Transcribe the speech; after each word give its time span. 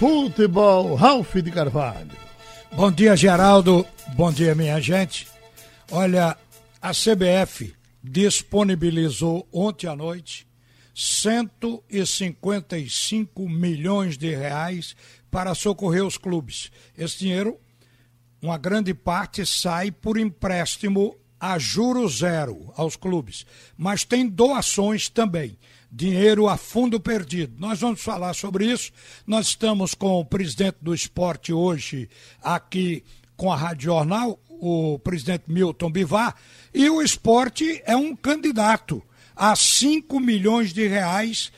futebol, 0.00 0.94
Ralf 0.94 1.34
de 1.34 1.50
Carvalho. 1.50 2.10
Bom 2.72 2.90
dia, 2.90 3.14
Geraldo. 3.14 3.86
Bom 4.14 4.32
dia, 4.32 4.54
minha 4.54 4.80
gente. 4.80 5.28
Olha, 5.90 6.38
a 6.80 6.92
CBF 6.92 7.74
disponibilizou 8.02 9.46
ontem 9.52 9.88
à 9.88 9.94
noite 9.94 10.48
155 10.94 13.46
milhões 13.46 14.16
de 14.16 14.34
reais 14.34 14.96
para 15.30 15.54
socorrer 15.54 16.06
os 16.06 16.16
clubes. 16.16 16.72
Esse 16.96 17.18
dinheiro, 17.18 17.60
uma 18.40 18.56
grande 18.56 18.94
parte 18.94 19.44
sai 19.44 19.90
por 19.90 20.16
empréstimo 20.16 21.14
a 21.38 21.58
juro 21.58 22.08
zero 22.08 22.72
aos 22.74 22.96
clubes, 22.96 23.44
mas 23.76 24.02
tem 24.02 24.26
doações 24.26 25.10
também. 25.10 25.58
Dinheiro 25.92 26.48
a 26.48 26.56
fundo 26.56 27.00
perdido. 27.00 27.54
Nós 27.58 27.80
vamos 27.80 28.00
falar 28.00 28.34
sobre 28.34 28.70
isso. 28.70 28.92
Nós 29.26 29.48
estamos 29.48 29.94
com 29.94 30.20
o 30.20 30.24
presidente 30.24 30.76
do 30.80 30.94
esporte 30.94 31.52
hoje 31.52 32.08
aqui 32.42 33.02
com 33.36 33.50
a 33.50 33.56
Rádio 33.56 33.86
Jornal, 33.86 34.38
o 34.48 34.98
presidente 34.98 35.44
Milton 35.48 35.90
Bivar, 35.90 36.36
e 36.74 36.90
o 36.90 37.00
esporte 37.00 37.82
é 37.86 37.96
um 37.96 38.14
candidato 38.14 39.02
a 39.34 39.56
5 39.56 40.20
milhões 40.20 40.74
de 40.74 40.86
reais, 40.86 41.50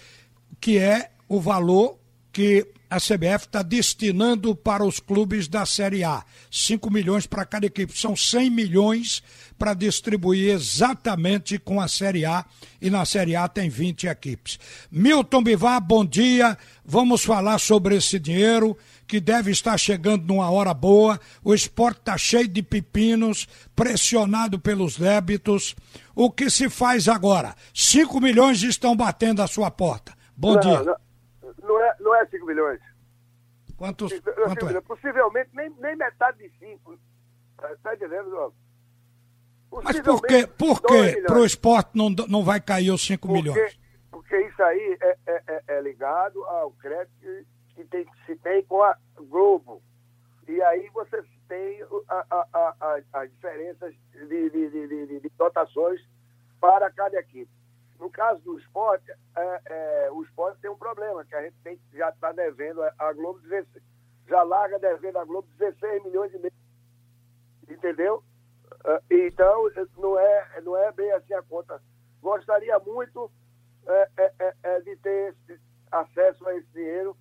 que 0.60 0.78
é 0.78 1.10
o 1.28 1.40
valor 1.40 1.98
que 2.32 2.68
a 2.92 2.98
CBF 2.98 3.46
está 3.46 3.62
destinando 3.62 4.54
para 4.54 4.84
os 4.84 5.00
clubes 5.00 5.48
da 5.48 5.64
Série 5.64 6.04
A. 6.04 6.22
5 6.50 6.92
milhões 6.92 7.26
para 7.26 7.46
cada 7.46 7.64
equipe. 7.64 7.98
São 7.98 8.14
100 8.14 8.50
milhões 8.50 9.22
para 9.58 9.72
distribuir 9.72 10.50
exatamente 10.50 11.58
com 11.58 11.80
a 11.80 11.88
Série 11.88 12.26
A. 12.26 12.44
E 12.82 12.90
na 12.90 13.06
Série 13.06 13.34
A 13.34 13.48
tem 13.48 13.70
20 13.70 14.08
equipes. 14.08 14.60
Milton 14.90 15.42
Bivar, 15.42 15.80
bom 15.80 16.04
dia. 16.04 16.58
Vamos 16.84 17.24
falar 17.24 17.58
sobre 17.58 17.96
esse 17.96 18.18
dinheiro 18.18 18.76
que 19.06 19.20
deve 19.20 19.50
estar 19.50 19.78
chegando 19.78 20.26
numa 20.26 20.50
hora 20.50 20.74
boa. 20.74 21.18
O 21.42 21.54
esporte 21.54 22.00
está 22.00 22.18
cheio 22.18 22.46
de 22.46 22.62
pepinos, 22.62 23.48
pressionado 23.74 24.58
pelos 24.58 24.98
débitos. 24.98 25.74
O 26.14 26.30
que 26.30 26.50
se 26.50 26.68
faz 26.68 27.08
agora? 27.08 27.54
5 27.72 28.20
milhões 28.20 28.62
estão 28.62 28.94
batendo 28.94 29.40
a 29.40 29.46
sua 29.46 29.70
porta. 29.70 30.12
Bom 30.36 30.56
não, 30.56 30.60
dia. 30.60 30.82
Não 30.82 30.96
não 31.62 31.80
é, 31.80 31.96
não 32.00 32.14
é 32.14 32.26
5 32.26 32.46
milhões. 32.46 32.80
Quantos, 33.82 34.12
quanto 34.20 34.68
é? 34.68 34.80
Possivelmente 34.80 35.50
nem, 35.52 35.68
nem 35.80 35.96
metade 35.96 36.38
de 36.38 36.56
5. 36.56 36.96
Está 37.72 37.94
entendendo? 37.94 38.54
Mas 39.82 40.00
por 40.00 40.22
que, 40.22 40.46
por 40.46 40.80
que 40.80 41.22
para 41.22 41.40
o 41.40 41.44
esporte 41.44 41.90
não, 41.92 42.08
não 42.28 42.44
vai 42.44 42.60
cair 42.60 42.92
os 42.92 43.04
5 43.04 43.26
milhões? 43.26 43.76
Porque 44.08 44.38
isso 44.38 44.62
aí 44.62 44.96
é, 45.00 45.18
é, 45.26 45.42
é, 45.48 45.62
é 45.66 45.80
ligado 45.80 46.44
ao 46.44 46.70
crédito 46.74 47.44
que, 47.74 47.82
tem, 47.86 48.06
se 48.24 48.36
tem 48.36 48.62
com 48.66 48.84
a 48.84 48.96
Globo. 49.16 49.82
E 50.46 50.62
aí 50.62 50.88
você 50.94 51.20
tem 51.48 51.82
a, 52.08 52.24
a, 52.30 52.46
a, 52.52 53.00
as 53.14 53.30
diferenças 53.32 53.92
de, 54.12 54.48
de, 54.48 54.70
de, 54.70 55.20
de 55.20 55.28
dotações 55.36 56.00
para 56.60 56.88
cada 56.92 57.18
equipe. 57.18 57.50
No 58.02 58.10
caso 58.10 58.42
do 58.42 58.58
esporte, 58.58 59.08
é, 59.36 59.60
é, 59.66 60.10
o 60.10 60.24
esporte 60.24 60.60
tem 60.60 60.68
um 60.68 60.76
problema, 60.76 61.24
que 61.24 61.36
a 61.36 61.42
gente 61.42 61.54
tem, 61.62 61.80
já 61.92 62.08
está 62.08 62.32
devendo 62.32 62.82
a 62.82 63.12
Globo 63.12 63.38
16, 63.38 63.80
já 64.26 64.42
larga 64.42 64.76
devendo 64.80 65.18
a 65.18 65.24
Globo 65.24 65.46
16 65.56 66.02
milhões 66.02 66.32
de 66.32 66.38
meio. 66.40 66.52
Entendeu? 67.68 68.24
É, 68.84 69.02
então, 69.08 69.70
não 69.98 70.18
é, 70.18 70.60
não 70.62 70.76
é 70.76 70.90
bem 70.90 71.12
assim 71.12 71.32
a 71.32 71.42
conta. 71.42 71.80
Gostaria 72.20 72.76
muito 72.80 73.30
é, 73.86 74.10
é, 74.16 74.54
é 74.64 74.80
de 74.80 74.96
ter 74.96 75.36
acesso 75.92 76.44
a 76.48 76.56
esse 76.56 76.66
dinheiro 76.72 77.16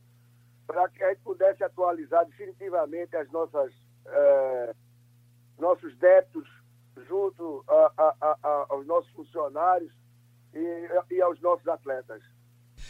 para 0.66 0.90
que 0.90 1.04
a 1.04 1.10
gente 1.10 1.22
pudesse 1.22 1.64
atualizar 1.64 2.26
definitivamente 2.26 3.16
as 3.16 3.30
nossas 3.32 3.72
nossos 5.60 5.96
débitos 5.98 6.50
junto 7.08 7.64
a, 7.68 7.94
a, 7.96 8.38
a, 8.42 8.66
aos 8.70 8.88
nossos 8.88 9.12
funcionários 9.12 10.01
e, 10.54 11.16
e 11.16 11.22
aos 11.22 11.40
nossos 11.42 11.68
atletas. 11.68 12.22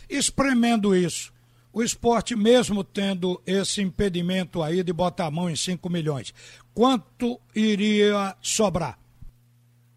Espremendo 0.09 0.95
isso, 0.95 1.33
o 1.73 1.81
esporte, 1.81 2.35
mesmo 2.35 2.83
tendo 2.83 3.41
esse 3.45 3.81
impedimento 3.81 4.61
aí 4.61 4.83
de 4.83 4.91
botar 4.91 5.27
a 5.27 5.31
mão 5.31 5.49
em 5.49 5.55
5 5.55 5.89
milhões, 5.89 6.33
quanto 6.73 7.39
iria 7.55 8.35
sobrar? 8.41 8.99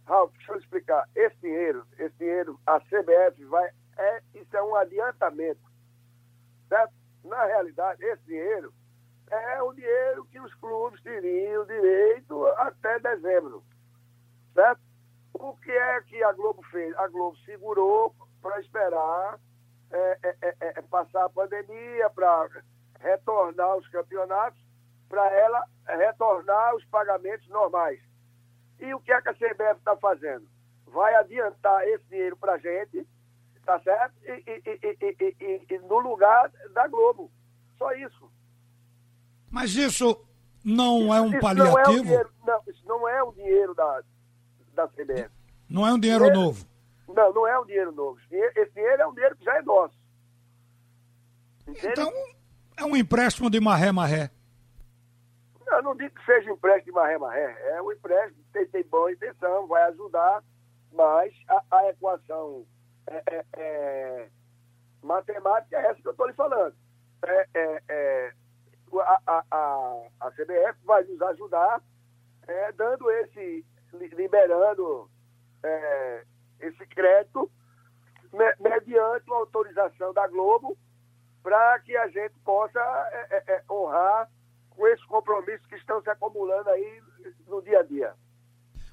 Ralf, 0.06 0.32
deixa 0.36 0.52
eu 0.52 0.58
explicar. 0.58 1.08
Esse 1.14 1.36
dinheiro, 1.42 1.86
esse 1.98 2.14
dinheiro, 2.18 2.60
a 2.66 2.78
CBF 2.80 3.44
vai. 3.46 3.70
É, 3.96 4.22
isso 4.34 4.56
é 4.56 4.62
um 4.62 4.74
adiantamento. 4.76 5.60
Certo? 6.68 6.92
Na 7.24 7.44
realidade, 7.44 8.04
esse 8.04 8.22
dinheiro 8.24 8.72
é 9.30 9.62
o 9.62 9.72
dinheiro 9.72 10.24
que 10.26 10.38
os 10.38 10.54
clubes 10.54 11.02
teriam 11.02 11.64
direito 11.66 12.46
até 12.58 12.98
dezembro. 13.00 13.64
Certo? 14.52 14.80
O 15.44 15.54
que 15.58 15.70
é 15.70 16.00
que 16.00 16.24
a 16.24 16.32
Globo 16.32 16.62
fez? 16.70 16.96
A 16.96 17.06
Globo 17.06 17.36
segurou 17.44 18.14
para 18.40 18.58
esperar 18.60 19.38
é, 19.90 20.18
é, 20.22 20.36
é, 20.40 20.56
é, 20.60 20.82
passar 20.82 21.26
a 21.26 21.28
pandemia, 21.28 22.08
para 22.08 22.48
retornar 22.98 23.76
os 23.76 23.86
campeonatos, 23.88 24.58
para 25.06 25.30
ela 25.30 25.62
retornar 25.86 26.74
os 26.74 26.84
pagamentos 26.86 27.46
normais. 27.48 28.00
E 28.80 28.94
o 28.94 29.00
que 29.00 29.12
é 29.12 29.20
que 29.20 29.28
a 29.28 29.34
CBF 29.34 29.80
está 29.80 29.94
fazendo? 29.98 30.48
Vai 30.86 31.14
adiantar 31.14 31.86
esse 31.88 32.04
dinheiro 32.06 32.38
para 32.38 32.54
a 32.54 32.58
gente, 32.58 33.06
tá 33.66 33.78
certo? 33.80 34.14
E, 34.24 34.42
e, 34.46 35.34
e, 35.40 35.74
e, 35.74 35.78
no 35.80 35.98
lugar 35.98 36.50
da 36.72 36.88
Globo. 36.88 37.30
Só 37.76 37.92
isso. 37.92 38.32
Mas 39.50 39.74
isso 39.74 40.26
não 40.64 41.14
é 41.14 41.20
um 41.20 41.28
isso 41.28 41.40
paliativo? 41.40 41.76
Não, 41.76 41.78
é 41.78 41.88
um 41.90 42.02
dinheiro, 42.02 42.30
não, 42.46 42.62
isso 42.66 42.86
não 42.86 43.06
é 43.06 43.22
o 43.22 43.32
dinheiro 43.32 43.74
da, 43.74 44.02
da 44.74 44.88
CBF. 44.88 45.30
Não 45.68 45.86
é 45.86 45.92
um 45.92 45.98
dinheiro, 45.98 46.24
dinheiro 46.24 46.40
novo? 46.40 46.66
Não, 47.08 47.32
não 47.32 47.46
é 47.46 47.58
um 47.58 47.64
dinheiro 47.64 47.92
novo. 47.92 48.18
Esse 48.30 48.72
dinheiro 48.72 49.02
é 49.02 49.06
um 49.06 49.14
dinheiro 49.14 49.36
que 49.36 49.44
já 49.44 49.56
é 49.56 49.62
nosso. 49.62 49.98
Entende? 51.66 51.88
Então, 51.88 52.12
é 52.76 52.84
um 52.84 52.96
empréstimo 52.96 53.48
de 53.48 53.60
maré-maré. 53.60 54.30
Não, 55.66 55.82
não 55.82 55.96
digo 55.96 56.14
que 56.14 56.24
seja 56.24 56.50
um 56.50 56.54
empréstimo 56.54 56.92
de 56.92 56.92
maré-maré. 56.92 57.56
É 57.76 57.82
um 57.82 57.92
empréstimo, 57.92 58.44
tem, 58.52 58.66
tem 58.66 58.84
boa 58.84 59.10
intenção, 59.12 59.66
vai 59.66 59.82
ajudar, 59.84 60.42
mas 60.92 61.32
a, 61.48 61.62
a 61.70 61.88
equação 61.90 62.66
é, 63.06 63.22
é, 63.26 63.44
é, 63.56 64.28
matemática 65.02 65.76
é 65.76 65.86
essa 65.86 66.00
que 66.00 66.08
eu 66.08 66.12
estou 66.12 66.26
lhe 66.26 66.34
falando. 66.34 66.74
É, 67.26 67.48
é, 67.54 67.82
é, 67.88 68.32
a, 69.00 69.20
a, 69.26 69.44
a, 69.50 70.06
a 70.20 70.30
CBF 70.32 70.78
vai 70.84 71.02
nos 71.04 71.20
ajudar 71.22 71.82
dando 72.76 73.10
esse, 73.10 73.64
liberando 73.98 75.10
é, 75.62 76.24
esse 76.60 76.86
crédito 76.86 77.50
me, 78.32 78.54
mediante 78.60 79.28
uma 79.28 79.38
autorização 79.38 80.12
da 80.12 80.26
Globo 80.28 80.76
para 81.42 81.78
que 81.80 81.96
a 81.96 82.08
gente 82.08 82.34
possa 82.44 82.78
é, 82.80 83.28
é, 83.30 83.54
é, 83.54 83.64
honrar 83.70 84.30
com 84.70 84.86
esses 84.88 85.04
compromissos 85.06 85.66
que 85.66 85.76
estão 85.76 86.02
se 86.02 86.10
acumulando 86.10 86.68
aí 86.70 87.02
no 87.46 87.62
dia 87.62 87.80
a 87.80 87.82
dia. 87.82 88.14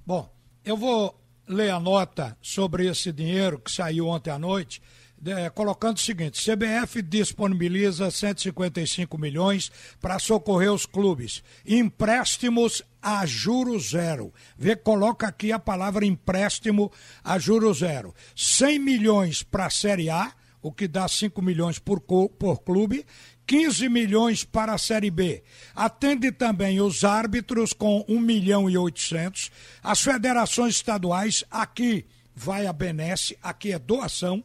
Bom, 0.06 0.30
eu 0.64 0.78
vou 0.78 1.16
ler 1.48 1.72
a 1.72 1.80
nota 1.80 2.38
sobre 2.42 2.88
esse 2.88 3.12
dinheiro 3.12 3.60
que 3.60 3.72
saiu 3.72 4.08
ontem 4.08 4.30
à 4.30 4.38
noite 4.38 4.82
é, 5.26 5.50
colocando 5.50 5.98
o 5.98 6.02
seguinte: 6.02 6.44
CBF 6.44 7.02
disponibiliza 7.02 8.10
155 8.10 9.18
milhões 9.18 9.72
para 10.00 10.20
socorrer 10.20 10.72
os 10.72 10.86
clubes. 10.86 11.44
Empréstimos 11.66 12.84
a 13.02 13.26
juro 13.26 13.80
zero. 13.80 14.34
Vê, 14.58 14.76
coloca 14.76 15.28
aqui 15.28 15.52
a 15.52 15.60
palavra 15.60 16.06
empréstimo 16.06 16.92
a 17.24 17.40
juro 17.40 17.74
zero. 17.74 18.14
100 18.36 18.80
milhões 18.80 19.44
para 19.44 19.66
a 19.66 19.70
Série 19.70 20.10
A, 20.10 20.32
o 20.62 20.72
que 20.72 20.88
dá 20.88 21.08
5 21.08 21.42
milhões 21.42 21.80
por, 21.80 22.00
por 22.02 22.62
clube. 22.62 23.06
15 23.48 23.90
milhões 23.90 24.44
para 24.44 24.74
a 24.74 24.78
Série 24.78 25.12
B. 25.12 25.44
Atende 25.76 26.32
também 26.32 26.80
os 26.80 27.04
árbitros 27.04 27.74
com 27.74 28.06
1 28.08 28.20
milhão 28.20 28.70
e 28.70 28.78
800. 28.78 29.52
As 29.84 30.02
federações 30.02 30.76
estaduais, 30.76 31.44
aqui 31.50 32.06
vai 32.34 32.66
a 32.66 32.72
Benesse, 32.72 33.38
aqui 33.42 33.74
é 33.74 33.80
doação. 33.80 34.44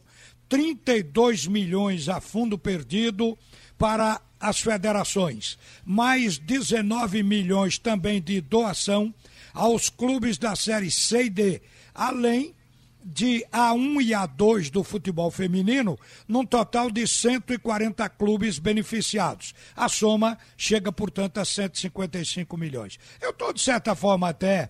32 0.49 1.47
milhões 1.47 2.09
a 2.09 2.19
fundo 2.19 2.57
perdido 2.57 3.37
para 3.77 4.21
as 4.39 4.59
federações, 4.59 5.57
mais 5.85 6.37
19 6.37 7.23
milhões 7.23 7.77
também 7.77 8.21
de 8.21 8.39
doação 8.41 9.13
aos 9.53 9.89
clubes 9.89 10.37
da 10.37 10.55
Série 10.55 10.91
C 10.91 11.25
e 11.25 11.29
D, 11.29 11.61
além 11.93 12.55
de 13.03 13.45
A1 13.53 14.01
e 14.01 14.09
A2 14.09 14.69
do 14.69 14.83
futebol 14.83 15.31
feminino, 15.31 15.97
num 16.27 16.45
total 16.45 16.91
de 16.91 17.07
140 17.07 18.07
clubes 18.09 18.59
beneficiados. 18.59 19.55
A 19.75 19.87
soma 19.87 20.37
chega, 20.57 20.91
portanto, 20.91 21.37
a 21.37 21.45
155 21.45 22.57
milhões. 22.57 22.99
Eu 23.21 23.29
estou, 23.29 23.53
de 23.53 23.61
certa 23.61 23.95
forma, 23.95 24.27
até 24.27 24.69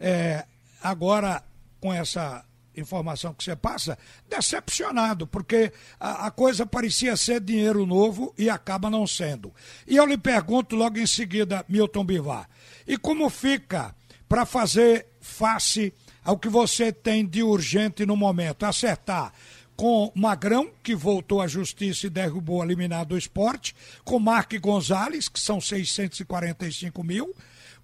é, 0.00 0.44
agora 0.82 1.42
com 1.80 1.94
essa 1.94 2.44
informação 2.78 3.34
que 3.34 3.44
você 3.44 3.56
passa, 3.56 3.98
decepcionado, 4.28 5.26
porque 5.26 5.72
a, 5.98 6.26
a, 6.26 6.30
coisa 6.30 6.64
parecia 6.64 7.16
ser 7.16 7.40
dinheiro 7.40 7.86
novo 7.86 8.34
e 8.38 8.48
acaba 8.48 8.88
não 8.88 9.06
sendo. 9.06 9.52
E 9.86 9.96
eu 9.96 10.06
lhe 10.06 10.18
pergunto 10.18 10.76
logo 10.76 10.98
em 10.98 11.06
seguida, 11.06 11.64
Milton 11.68 12.04
Bivar, 12.04 12.48
e 12.86 12.96
como 12.96 13.28
fica 13.28 13.94
para 14.28 14.44
fazer 14.44 15.06
face 15.20 15.92
ao 16.24 16.38
que 16.38 16.48
você 16.48 16.92
tem 16.92 17.26
de 17.26 17.42
urgente 17.42 18.04
no 18.04 18.16
momento? 18.16 18.64
Acertar 18.64 19.32
com 19.78 20.10
Magrão, 20.12 20.72
que 20.82 20.94
voltou 20.96 21.40
à 21.40 21.46
justiça 21.46 22.08
e 22.08 22.10
derrubou 22.10 22.60
a 22.60 22.66
liminar 22.66 23.06
do 23.06 23.16
esporte, 23.16 23.76
com 24.04 24.18
Mark 24.18 24.52
Gonzalez, 24.58 25.28
que 25.28 25.38
são 25.38 25.60
645 25.60 27.04
mil, 27.04 27.32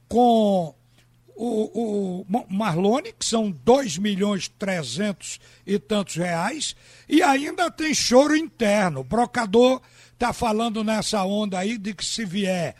com 0.08 0.74
o, 1.36 2.24
o 2.30 2.46
Marlone, 2.48 3.12
que 3.12 3.24
são 3.24 3.50
2 3.50 3.98
milhões 3.98 4.48
300 4.48 5.40
e 5.66 5.78
tantos 5.78 6.16
reais, 6.16 6.76
e 7.08 7.22
ainda 7.22 7.70
tem 7.70 7.92
choro 7.92 8.36
interno. 8.36 9.00
O 9.00 9.04
brocador 9.04 9.80
está 10.12 10.32
falando 10.32 10.84
nessa 10.84 11.24
onda 11.24 11.58
aí 11.58 11.76
de 11.76 11.94
que 11.94 12.04
se 12.04 12.24
vier 12.24 12.76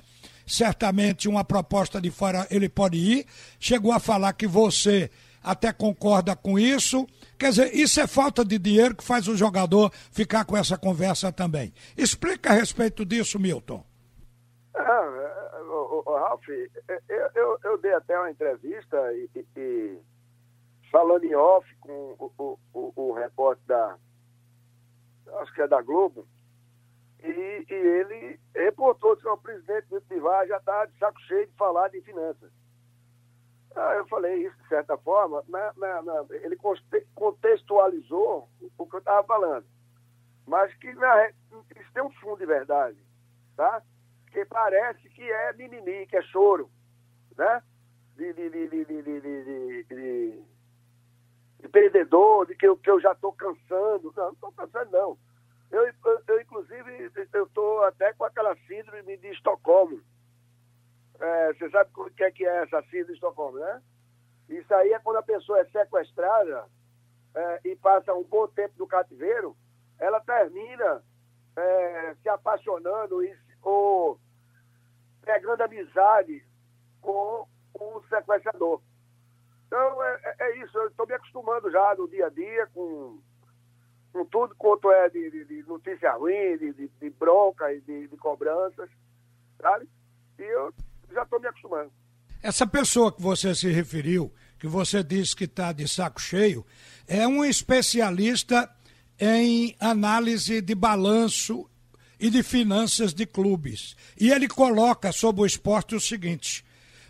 certamente 0.46 1.28
uma 1.28 1.44
proposta 1.44 2.00
de 2.00 2.10
fora 2.10 2.46
ele 2.50 2.68
pode 2.68 2.98
ir. 2.98 3.26
Chegou 3.58 3.92
a 3.92 3.98
falar 3.98 4.32
que 4.34 4.46
você 4.46 5.10
até 5.42 5.72
concorda 5.72 6.34
com 6.34 6.58
isso. 6.58 7.06
Quer 7.38 7.50
dizer, 7.50 7.74
isso 7.74 8.00
é 8.00 8.06
falta 8.06 8.44
de 8.44 8.58
dinheiro 8.58 8.94
que 8.94 9.04
faz 9.04 9.28
o 9.28 9.36
jogador 9.36 9.92
ficar 10.10 10.44
com 10.44 10.56
essa 10.56 10.78
conversa 10.78 11.30
também. 11.30 11.72
Explica 11.96 12.50
a 12.50 12.54
respeito 12.54 13.04
disso, 13.04 13.38
Milton. 13.38 13.84
Ah, 14.74 15.43
Ralf, 16.12 16.46
eu, 16.48 17.30
eu, 17.34 17.58
eu, 17.64 17.78
dei 17.78 17.94
até 17.94 18.18
uma 18.18 18.30
entrevista 18.30 18.96
e, 19.14 19.30
e, 19.34 19.46
e 19.56 19.98
falando 20.90 21.24
em 21.24 21.34
off 21.34 21.66
com 21.76 22.16
o, 22.18 22.32
o, 22.38 22.58
o, 22.72 22.92
o, 22.94 23.12
repórter 23.12 23.64
da, 23.66 23.98
acho 25.40 25.52
que 25.54 25.62
é 25.62 25.68
da 25.68 25.80
Globo, 25.80 26.26
e, 27.22 27.66
e 27.68 27.74
ele 27.74 28.40
reportou 28.54 29.16
que 29.16 29.26
o 29.26 29.36
presidente 29.36 29.88
do 29.88 30.00
Pivar 30.02 30.46
já 30.46 30.58
está 30.58 30.84
de 30.84 30.96
saco 30.98 31.20
cheio 31.22 31.46
de 31.46 31.52
falar 31.54 31.88
de 31.88 32.00
finanças. 32.02 32.52
Eu 33.96 34.06
falei 34.06 34.46
isso 34.46 34.56
de 34.62 34.68
certa 34.68 34.96
forma, 34.98 35.42
na, 35.48 35.72
ele 36.30 36.56
contextualizou 37.14 38.48
o 38.78 38.86
que 38.86 38.94
eu 38.94 39.00
estava 39.00 39.26
falando. 39.26 39.66
Mas 40.46 40.72
que 40.74 40.90
isso 40.90 41.92
tem 41.92 42.02
um 42.02 42.10
fundo 42.12 42.38
de 42.38 42.46
verdade, 42.46 42.98
tá? 43.56 43.82
Porque 44.34 44.44
parece 44.46 45.08
que 45.10 45.22
é 45.22 45.52
mimimi, 45.52 46.06
que 46.08 46.16
é 46.16 46.22
choro, 46.22 46.68
né? 47.38 47.62
De, 48.16 48.32
de, 48.32 48.50
de, 48.50 48.68
de, 48.68 48.84
de, 48.84 49.02
de, 49.02 49.84
de, 49.84 50.42
de 51.60 51.68
perdedor, 51.68 52.44
de 52.46 52.56
que 52.56 52.66
eu, 52.66 52.76
que 52.76 52.90
eu 52.90 53.00
já 53.00 53.12
estou 53.12 53.32
cansando. 53.32 54.12
Não, 54.16 54.24
não 54.24 54.32
estou 54.32 54.52
cansando, 54.52 54.90
não. 54.90 55.18
Eu, 55.70 55.86
eu, 55.86 56.22
eu 56.26 56.40
inclusive, 56.40 57.12
eu 57.32 57.44
estou 57.44 57.84
até 57.84 58.12
com 58.14 58.24
aquela 58.24 58.56
síndrome 58.66 59.16
de 59.18 59.28
Estocolmo. 59.28 60.02
É, 61.20 61.52
você 61.52 61.70
sabe 61.70 61.90
o 61.96 62.10
que 62.10 62.24
é, 62.24 62.30
que 62.32 62.44
é 62.44 62.62
essa 62.64 62.82
síndrome 62.82 63.06
de 63.06 63.12
Estocolmo, 63.12 63.58
né? 63.58 63.82
Isso 64.48 64.74
aí 64.74 64.92
é 64.92 64.98
quando 64.98 65.18
a 65.18 65.22
pessoa 65.22 65.60
é 65.60 65.64
sequestrada 65.66 66.66
é, 67.36 67.60
e 67.64 67.76
passa 67.76 68.12
um 68.12 68.24
bom 68.24 68.48
tempo 68.48 68.74
no 68.78 68.86
cativeiro, 68.86 69.56
ela 69.98 70.20
termina 70.20 71.04
é, 71.56 72.14
se 72.20 72.28
apaixonando 72.28 73.24
e, 73.24 73.34
ou 73.62 74.20
pegando 75.24 75.62
amizade 75.62 76.44
com 77.00 77.46
o 77.74 78.02
sequestrador. 78.08 78.80
Então, 79.66 80.02
é, 80.02 80.20
é, 80.24 80.36
é 80.40 80.64
isso, 80.64 80.76
eu 80.78 80.88
estou 80.88 81.06
me 81.06 81.14
acostumando 81.14 81.70
já 81.70 81.94
no 81.96 82.08
dia 82.08 82.26
a 82.26 82.30
dia 82.30 82.66
com, 82.72 83.18
com 84.12 84.24
tudo 84.26 84.54
quanto 84.56 84.90
é 84.92 85.08
de, 85.08 85.30
de, 85.30 85.44
de 85.44 85.62
notícia 85.64 86.12
ruim, 86.12 86.56
de, 86.58 86.72
de, 86.72 86.88
de 87.00 87.10
bronca 87.10 87.72
e 87.72 87.80
de, 87.80 88.08
de 88.08 88.16
cobranças, 88.16 88.88
sabe? 89.60 89.88
E 90.38 90.42
eu 90.42 90.72
já 91.12 91.22
estou 91.22 91.40
me 91.40 91.48
acostumando. 91.48 91.90
Essa 92.42 92.66
pessoa 92.66 93.10
que 93.10 93.22
você 93.22 93.54
se 93.54 93.70
referiu, 93.70 94.32
que 94.58 94.66
você 94.66 95.02
disse 95.02 95.34
que 95.34 95.44
está 95.44 95.72
de 95.72 95.88
saco 95.88 96.20
cheio, 96.20 96.64
é 97.08 97.26
um 97.26 97.44
especialista 97.44 98.70
em 99.18 99.74
análise 99.80 100.60
de 100.60 100.74
balanço 100.74 101.68
e 102.18 102.30
de 102.30 102.42
finanças 102.42 103.12
de 103.12 103.26
clubes. 103.26 103.96
E 104.18 104.30
ele 104.30 104.48
coloca 104.48 105.12
sobre 105.12 105.42
o 105.42 105.46
esporte 105.46 105.94
o 105.94 106.00
seguinte: 106.00 106.64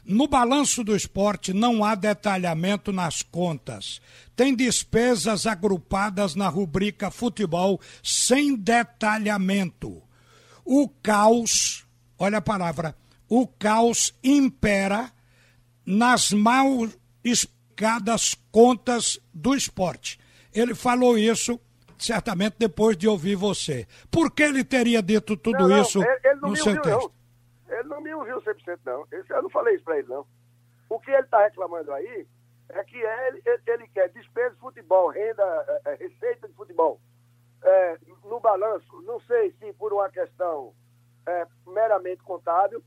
no 0.04 0.28
balanço 0.28 0.84
do 0.84 0.94
esporte 0.94 1.52
não 1.54 1.82
há 1.82 1.94
detalhamento 1.94 2.92
nas 2.92 3.22
contas. 3.22 4.02
Tem 4.36 4.54
despesas 4.54 5.46
agrupadas 5.46 6.34
na 6.34 6.48
rubrica 6.48 7.10
futebol 7.10 7.80
sem 8.02 8.54
detalhamento. 8.54 10.02
O 10.64 10.88
caos, 10.88 11.86
olha 12.18 12.38
a 12.38 12.42
palavra, 12.42 12.96
o 13.28 13.46
caos 13.46 14.12
impera 14.22 15.10
nas 15.86 16.32
mal 16.32 16.86
explicadas 17.22 18.36
contas 18.52 19.18
do 19.32 19.54
esporte. 19.54 20.18
Ele 20.52 20.74
falou 20.74 21.18
isso 21.18 21.58
certamente 22.04 22.56
depois 22.58 22.96
de 22.96 23.08
ouvir 23.08 23.34
você. 23.34 23.86
Por 24.10 24.30
que 24.30 24.42
ele 24.42 24.62
teria 24.62 25.02
dito 25.02 25.36
tudo 25.36 25.60
não, 25.60 25.68
não, 25.68 25.82
isso 25.82 26.02
ele, 26.02 26.20
ele 26.24 26.40
no 26.40 26.56
seu 26.56 26.80
texto? 26.82 27.12
Não. 27.68 27.78
Ele 27.78 27.88
não 27.88 28.00
me 28.00 28.14
ouviu 28.14 28.40
100%, 28.42 28.78
não. 28.84 29.06
Eu 29.10 29.42
não 29.42 29.50
falei 29.50 29.74
isso 29.74 29.84
para 29.84 29.98
ele, 29.98 30.08
não. 30.08 30.26
O 30.88 31.00
que 31.00 31.10
ele 31.10 31.22
está 31.22 31.42
reclamando 31.42 31.92
aí 31.92 32.26
é 32.68 32.84
que 32.84 32.96
ele, 32.96 33.42
ele, 33.44 33.62
ele, 33.66 33.88
quer 33.88 34.10
despesa 34.10 34.54
de 34.54 34.60
futebol, 34.60 35.08
renda, 35.08 35.42
é, 35.86 35.92
é, 35.92 35.94
receita 35.94 36.46
de 36.46 36.54
futebol. 36.54 37.00
É, 37.62 37.98
no 38.24 38.38
balanço, 38.38 38.86
não 39.02 39.18
sei 39.20 39.52
se 39.52 39.72
por 39.72 39.92
uma 39.92 40.10
questão 40.10 40.74
é, 41.26 41.46
meramente 41.66 42.22
contábil, 42.22 42.84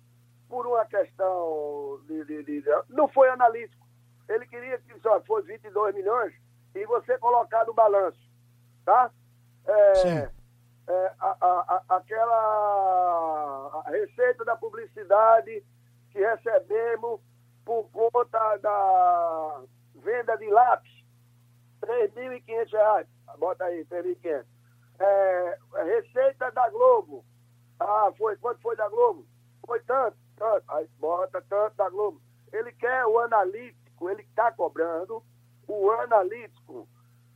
por 0.47 0.67
uma 0.67 0.85
questão 0.85 1.99
de, 2.07 2.23
de, 2.25 2.43
de, 2.43 2.63
Não 2.89 3.07
foi 3.07 3.29
analítico. 3.29 3.85
Ele 4.29 4.45
queria 4.45 4.77
que 4.77 4.99
só 4.99 5.19
fosse 5.21 5.47
22 5.47 5.95
milhões 5.95 6.33
e 6.75 6.85
você 6.85 7.17
colocar 7.17 7.65
no 7.65 7.73
balanço 7.73 8.26
tá? 8.87 9.11
É, 9.65 10.31
é, 10.87 11.13
a, 11.19 11.37
a, 11.41 11.83
a, 11.89 11.97
aquela 11.97 13.83
receita 13.87 14.45
da 14.45 14.55
publicidade 14.55 15.61
que 16.09 16.19
recebemos 16.19 17.19
por 17.65 17.89
conta 17.91 18.57
da 18.57 19.61
venda 19.95 20.37
de 20.37 20.49
lápis, 20.49 21.03
R$ 21.85 22.07
3.500. 22.07 23.05
Bota 23.37 23.65
aí, 23.65 23.85
R$ 23.91 24.03
3.500. 24.03 24.45
É, 24.99 25.57
receita 25.83 26.49
da 26.51 26.69
Globo. 26.69 27.25
Ah, 27.81 28.09
foi, 28.17 28.37
quanto 28.37 28.61
foi 28.61 28.77
da 28.77 28.87
Globo? 28.87 29.27
Foi 29.65 29.81
tanto, 29.81 30.15
tanto. 30.37 30.63
Aí 30.69 30.87
bota 30.97 31.44
tanto 31.49 31.75
da 31.75 31.89
Globo. 31.89 32.21
Ele 32.53 32.71
quer 32.71 33.06
o 33.06 33.19
analítico, 33.19 34.09
ele 34.09 34.21
está 34.21 34.49
cobrando 34.53 35.21
o 35.67 35.91
analítico 35.91 36.87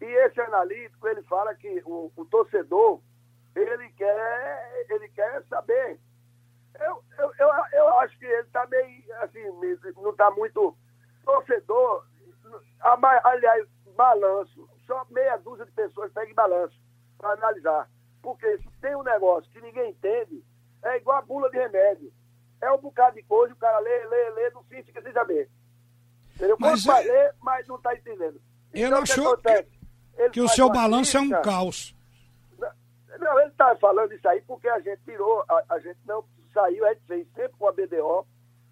e 0.01 0.05
esse 0.25 0.41
analítico, 0.41 1.07
ele 1.07 1.21
fala 1.23 1.53
que 1.55 1.81
o, 1.85 2.11
o 2.15 2.25
torcedor, 2.25 2.99
ele 3.55 3.89
quer, 3.89 4.85
ele 4.89 5.07
quer 5.09 5.43
saber. 5.47 5.99
Eu, 6.79 7.03
eu, 7.19 7.31
eu, 7.37 7.49
eu 7.73 7.99
acho 7.99 8.17
que 8.17 8.25
ele 8.25 8.47
está 8.47 8.65
meio, 8.67 9.03
assim, 9.21 9.43
não 9.97 10.09
está 10.11 10.31
muito... 10.31 10.75
Torcedor, 11.23 12.03
aliás, 13.23 13.67
balanço, 13.95 14.67
só 14.87 15.05
meia 15.11 15.37
dúzia 15.37 15.65
de 15.65 15.71
pessoas 15.71 16.11
pegam 16.11 16.33
balanço 16.33 16.75
para 17.17 17.33
analisar. 17.33 17.87
Porque 18.23 18.57
se 18.57 18.67
tem 18.81 18.95
um 18.95 19.03
negócio 19.03 19.51
que 19.51 19.61
ninguém 19.61 19.91
entende, 19.91 20.43
é 20.83 20.97
igual 20.97 21.19
a 21.19 21.21
bula 21.21 21.49
de 21.51 21.57
remédio. 21.57 22.11
É 22.59 22.71
um 22.71 22.79
bocado 22.79 23.15
de 23.15 23.23
coisa, 23.23 23.53
o 23.53 23.57
cara 23.57 23.79
lê, 23.79 24.05
lê, 24.05 24.29
lê, 24.31 24.51
fim 24.67 24.83
fica 24.83 25.01
sem 25.01 25.13
saber. 25.13 25.49
Entendeu? 26.35 26.57
Mas 26.59 26.85
é... 26.87 27.03
ler, 27.03 27.35
mas 27.41 27.67
não 27.67 27.75
está 27.75 27.93
entendendo. 27.93 28.41
Então, 28.73 28.87
ele 28.87 28.95
achou 28.95 29.37
que, 30.15 30.29
que 30.31 30.41
o 30.41 30.47
seu 30.47 30.69
balanço 30.69 31.17
é 31.17 31.21
um 31.21 31.29
caos. 31.41 31.95
Não, 33.19 33.39
ele 33.39 33.49
está 33.49 33.75
falando 33.75 34.13
isso 34.13 34.27
aí 34.27 34.41
porque 34.41 34.67
a 34.67 34.79
gente 34.79 35.01
tirou, 35.03 35.43
a, 35.47 35.63
a, 35.69 35.79
gente 35.79 35.99
não 36.05 36.23
saiu, 36.53 36.85
a 36.85 36.93
gente 36.93 37.05
fez 37.05 37.27
sempre 37.33 37.53
com 37.57 37.67
a 37.67 37.71
BDO, 37.71 38.25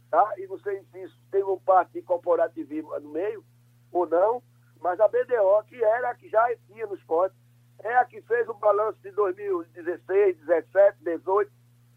tá? 0.09 0.33
E 0.37 0.47
não 0.47 0.57
sei 0.59 0.83
se 0.91 1.03
isso 1.03 1.17
tem 1.31 1.43
um 1.43 1.59
parte 1.59 1.93
de 1.93 2.01
corporativismo 2.01 2.99
no 2.99 3.09
meio 3.09 3.43
ou 3.91 4.07
não, 4.07 4.41
mas 4.81 4.99
a 4.99 5.07
BDO, 5.07 5.63
que 5.67 5.83
era 5.83 6.09
a 6.09 6.15
que 6.15 6.29
já 6.29 6.47
tinha 6.67 6.87
no 6.87 6.95
esporte, 6.95 7.35
é 7.83 7.95
a 7.97 8.05
que 8.05 8.21
fez 8.21 8.47
o 8.49 8.53
balanço 8.55 8.99
de 9.01 9.11
2016, 9.11 10.37
17, 10.37 10.97
18, 11.03 11.51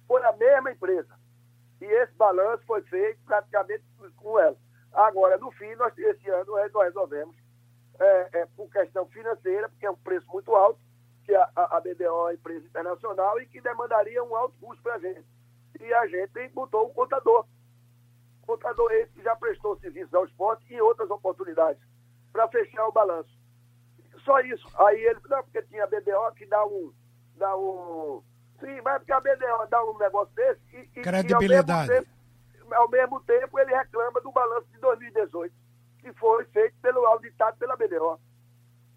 foi 0.06 0.22
a 0.22 0.32
mesma 0.32 0.72
empresa. 0.72 1.14
E 1.80 1.84
esse 1.84 2.12
balanço 2.14 2.62
foi 2.66 2.82
feito 2.82 3.18
praticamente 3.24 3.82
com 4.16 4.38
ela. 4.38 4.56
Agora, 4.92 5.38
no 5.38 5.50
fim, 5.52 5.74
nós, 5.74 5.96
esse 5.96 6.28
ano, 6.28 6.52
nós 6.52 6.84
resolvemos 6.84 7.34
é, 8.02 8.28
é, 8.32 8.46
por 8.56 8.68
questão 8.70 9.06
financeira, 9.06 9.68
porque 9.68 9.86
é 9.86 9.90
um 9.90 9.96
preço 9.96 10.26
muito 10.32 10.54
alto, 10.54 10.80
que 11.24 11.34
a, 11.34 11.48
a, 11.54 11.80
BDO 11.80 12.02
é 12.02 12.10
uma 12.10 12.34
empresa 12.34 12.66
internacional 12.66 13.40
e 13.40 13.46
que 13.46 13.60
demandaria 13.60 14.22
um 14.24 14.34
alto 14.34 14.58
custo 14.58 14.82
para 14.82 14.94
a 14.94 14.98
gente. 14.98 15.24
E 15.80 15.94
a 15.94 16.06
gente 16.06 16.48
botou 16.48 16.88
um 16.88 16.92
contador. 16.92 17.46
Contador 18.42 18.90
esse 18.92 19.12
que 19.12 19.22
já 19.22 19.36
prestou 19.36 19.78
serviço 19.78 20.16
ao 20.16 20.24
esporte 20.24 20.64
e 20.72 20.80
outras 20.80 21.08
oportunidades 21.10 21.80
para 22.32 22.48
fechar 22.48 22.86
o 22.86 22.92
balanço. 22.92 23.30
só 24.24 24.40
isso. 24.40 24.66
Aí 24.84 25.00
ele, 25.00 25.20
não, 25.28 25.42
porque 25.44 25.62
tinha 25.62 25.86
BDO 25.86 26.34
que 26.36 26.46
dá 26.46 26.64
um. 26.66 26.92
Dá 27.36 27.56
um 27.56 28.22
sim, 28.60 28.80
mas 28.82 28.98
porque 28.98 29.12
a 29.12 29.20
BDO 29.20 29.66
dá 29.70 29.84
um 29.84 29.98
negócio 29.98 30.34
desse 30.34 30.60
e. 30.76 31.02
Credibilidade. 31.02 31.92
E 31.92 31.94
ao, 31.94 31.98
mesmo 31.98 32.04
tempo, 32.04 32.74
ao 32.74 32.88
mesmo 32.90 33.20
tempo 33.20 33.58
ele 33.60 33.74
reclama 33.74 34.20
do 34.20 34.32
balanço 34.32 34.66
de 34.72 34.78
2018, 34.78 35.54
que 36.02 36.12
foi 36.14 36.44
feito 36.46 36.74
pelo 36.82 37.06
auditado 37.06 37.56
pela 37.56 37.76
BDO. 37.76 38.20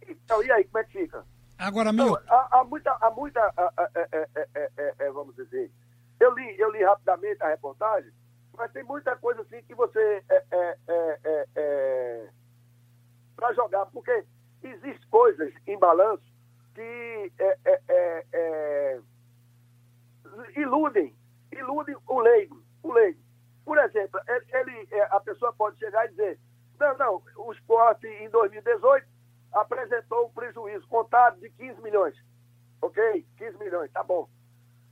Então, 0.07 0.43
e 0.43 0.51
aí, 0.51 0.63
como 0.65 0.79
é 0.79 0.83
que 0.83 0.99
fica? 1.03 1.23
Agora, 1.57 1.93
meu. 1.93 2.07
Então, 2.07 2.23
há, 2.27 2.59
há, 2.59 2.63
muita. 2.63 2.91
Há 2.99 3.11
muita 3.11 3.53
é, 3.95 4.71
é, 4.77 4.93
é, 4.99 5.11
vamos 5.11 5.35
dizer. 5.35 5.71
Eu 6.19 6.33
li, 6.33 6.59
eu 6.59 6.71
li 6.71 6.83
rapidamente 6.83 7.41
a 7.43 7.49
reportagem, 7.49 8.11
mas 8.57 8.71
tem 8.71 8.83
muita 8.83 9.15
coisa 9.17 9.41
assim 9.41 9.61
que 9.63 9.75
você. 9.75 10.23
para 13.35 13.53
jogar, 13.53 13.85
porque 13.87 14.25
existem 14.63 15.09
coisas 15.09 15.53
em 15.67 15.77
balanço 15.77 16.23
que 16.73 17.31
iludem, 20.55 21.15
iludem 21.51 21.95
o 22.07 22.19
leigo, 22.19 22.63
o 22.83 22.91
leigo. 22.91 23.19
Por 23.63 23.77
exemplo, 23.77 24.19
ele, 24.27 24.87
a 25.09 25.19
pessoa 25.19 25.53
pode 25.53 25.77
chegar 25.79 26.05
e 26.05 26.09
dizer, 26.09 26.39
não, 26.79 26.97
não, 26.97 27.23
o 27.37 27.51
esporte 27.51 28.07
em 28.07 28.29
2018 28.29 29.07
apresentou 29.51 30.27
um 30.27 30.31
prejuízo 30.31 30.87
contábil 30.87 31.41
de 31.41 31.49
15 31.51 31.81
milhões. 31.81 32.15
Ok? 32.81 33.25
15 33.37 33.57
milhões, 33.57 33.91
tá 33.91 34.03
bom. 34.03 34.29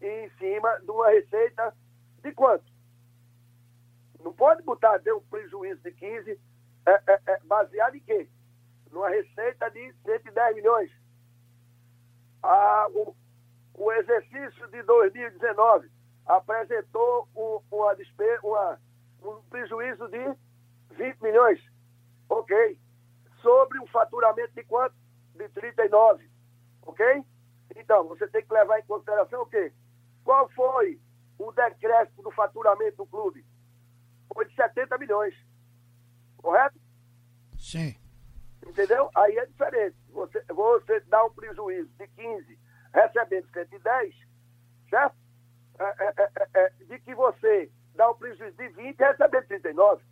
E 0.02 0.08
em 0.08 0.30
cima 0.38 0.80
de 0.80 0.92
uma 0.92 1.10
receita 1.10 1.76
de 2.22 2.32
quanto? 2.34 2.66
Não 4.24 4.34
pode 4.34 4.64
botar 4.64 5.00
ter 5.00 5.14
um 5.14 5.22
prejuízo 5.22 5.82
de 5.82 5.92
15 5.92 6.40
é, 6.86 6.92
é, 6.92 7.22
é, 7.28 7.40
baseado 7.44 7.96
em 7.96 8.00
quê? 8.00 8.30
Numa 8.92 9.10
receita 9.10 9.70
de 9.72 9.94
110 10.06 10.56
milhões. 10.56 10.92
Ah, 12.42 12.88
o, 12.92 13.16
o 13.74 13.92
exercício 13.92 14.68
de 14.70 14.82
2019 14.84 15.90
apresentou 16.26 17.28
um, 17.36 17.60
uma, 17.72 17.96
uma, 18.44 18.80
um 19.24 19.42
prejuízo 19.50 20.08
de 20.10 20.36
20 20.92 21.22
milhões. 21.22 21.73
Ok 22.34 22.80
sobre 23.42 23.80
um 23.80 23.88
faturamento 23.88 24.54
de 24.54 24.64
quanto? 24.64 24.96
De 25.36 25.48
39. 25.50 26.30
Ok? 26.84 27.06
Então, 27.76 28.08
você 28.08 28.28
tem 28.28 28.44
que 28.44 28.54
levar 28.54 28.80
em 28.80 28.86
consideração 28.86 29.42
o 29.42 29.46
quê? 29.46 29.72
Qual 30.24 30.50
foi 30.50 31.00
o 31.38 31.52
decréscimo 31.52 32.24
do 32.24 32.32
faturamento 32.32 32.98
do 32.98 33.06
clube? 33.06 33.46
Foi 34.34 34.46
de 34.46 34.56
70 34.56 34.98
milhões. 34.98 35.36
Correto? 36.38 36.80
Sim. 37.58 37.96
Entendeu? 38.66 39.10
Aí 39.16 39.38
é 39.38 39.46
diferente. 39.46 39.98
Você, 40.10 40.44
você 40.50 41.00
dá 41.02 41.24
um 41.26 41.32
prejuízo 41.32 41.90
de 41.98 42.08
15 42.08 42.60
recebendo 42.94 43.52
110, 43.52 44.16
certo? 44.90 45.16
É, 45.80 45.84
é, 45.84 46.14
é, 46.18 46.32
é, 46.36 46.50
é, 46.54 46.70
de 46.86 47.00
que 47.00 47.16
você 47.16 47.72
dá 47.96 48.10
um 48.10 48.16
prejuízo 48.16 48.56
de 48.56 48.70
20 48.70 48.98
recebendo 48.98 49.48
39. 49.48 50.04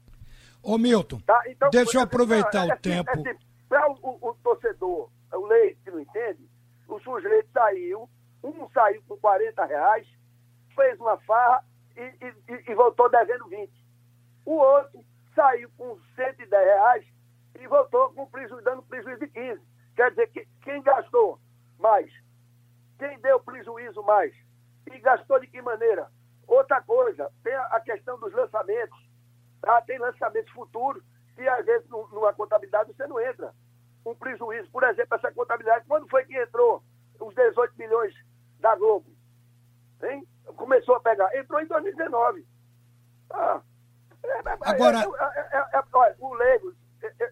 Ô 0.63 0.77
Milton, 0.77 1.20
tá? 1.22 1.41
então, 1.48 1.70
deixa 1.70 1.98
eu 1.98 2.01
aproveitar 2.01 2.70
é, 2.70 2.74
o 2.74 2.77
tempo. 2.77 3.10
É, 3.10 3.13
assim, 3.13 3.39
Para 3.68 3.91
o, 3.91 3.96
o, 4.01 4.30
o, 4.30 4.34
torcedor, 4.36 5.10
o 5.34 5.46
leite 5.48 5.80
que 5.84 5.91
não 5.91 6.00
entende, 6.00 6.48
o 6.88 7.00
sujeito 7.00 7.50
saiu, 7.51 8.10
um 8.44 8.70
saiu 8.70 9.01
com 9.08 9.18
40 9.18 9.65
reais, 9.65 10.08
fez 10.75 11.00
uma 11.00 11.18
farra 11.20 11.63
e, 11.96 12.01
e, 12.01 12.72
e 12.72 12.75
voltou 12.75 13.10
devendo 13.10 13.48
20. 13.48 13.72
O 14.46 14.53
outro 14.53 15.03
saiu 15.36 15.70
com 15.77 15.98
110 16.15 16.50
reais 16.50 17.06
e 17.60 17.68
voltou 17.68 18.12
com 18.13 18.27
prejuízo, 18.27 18.63
dando 18.63 18.84
prejuízo 18.84 19.20
de 19.20 19.27
15. 19.27 19.62
Quer 19.96 20.10
dizer, 20.12 20.27
que, 20.27 20.48
quem 20.63 20.82
gastou 20.82 21.39
mais? 21.80 22.12
Quem 22.98 23.20
deu 23.20 23.39
prejuízo 23.39 24.01
mais? 24.03 24.34
E 24.91 25.00
gastou 25.00 25.39
de 25.39 25.48
que 25.48 25.62
maneira? 25.62 26.10
Outra 26.48 26.82
coisa, 26.82 27.32
tem 27.44 27.53
a 27.53 27.80
questão 27.80 28.20
dos 28.20 28.34
lançamentos. 28.34 29.11
Tá? 29.62 29.82
Tem 29.82 30.00
lançamentos 30.00 30.51
futuros 30.51 31.03
que, 31.36 31.48
às 31.48 31.65
vezes, 31.65 31.88
numa 31.89 32.34
contabilidade 32.34 32.94
você 32.94 33.06
não 33.08 33.20
entra. 33.20 33.53
Um 34.06 34.15
prejuízo, 34.15 34.70
por 34.72 34.84
exemplo, 34.84 35.15
essa 35.15 35.32
contabilidade, 35.32 35.86
quando 35.88 36.10
foi 36.10 36.25
que 36.25 36.36
entrou 36.36 36.84
os 37.20 37.36
18 37.36 37.75
milhões 37.77 38.13
da 38.60 38.75
Globo? 38.75 39.12
Hein? 40.03 40.27
Começou 40.56 40.96
a 40.96 41.00
pegar. 41.00 41.36
Entrou 41.36 41.62
em 41.62 41.68
2019. 41.68 42.46
Ah, 43.30 43.62
é, 44.24 44.27
é, 44.27 44.34
é, 44.38 44.58
Agora. 44.62 44.98
É, 44.98 45.77
é, 45.77 45.84
olha, 45.94 46.15
o 46.20 46.34
leigo, 46.34 46.74